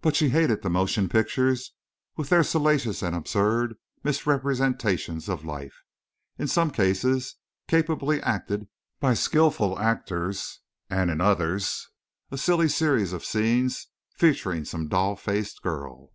But 0.00 0.14
she 0.14 0.28
hated 0.28 0.62
the 0.62 0.70
motion 0.70 1.08
pictures 1.08 1.72
with 2.16 2.28
their 2.28 2.44
salacious 2.44 3.02
and 3.02 3.16
absurd 3.16 3.74
misrepresentations 4.04 5.28
of 5.28 5.44
life, 5.44 5.74
in 6.38 6.46
some 6.46 6.70
cases 6.70 7.34
capably 7.66 8.22
acted 8.22 8.68
by 9.00 9.14
skillful 9.14 9.76
actors, 9.80 10.60
and 10.88 11.10
in 11.10 11.20
others 11.20 11.88
a 12.30 12.38
silly 12.38 12.68
series 12.68 13.12
of 13.12 13.24
scenes 13.24 13.88
featuring 14.14 14.64
some 14.64 14.86
doll 14.86 15.16
faced 15.16 15.60
girl. 15.62 16.12